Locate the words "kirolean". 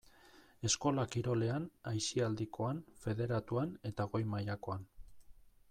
1.15-1.67